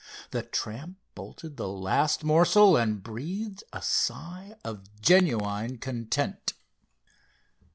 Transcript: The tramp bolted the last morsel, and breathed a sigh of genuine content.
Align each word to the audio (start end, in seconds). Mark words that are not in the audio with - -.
The 0.31 0.41
tramp 0.41 0.97
bolted 1.13 1.57
the 1.57 1.67
last 1.67 2.23
morsel, 2.23 2.75
and 2.75 3.03
breathed 3.03 3.63
a 3.71 3.83
sigh 3.83 4.55
of 4.63 4.99
genuine 4.99 5.77
content. 5.77 6.53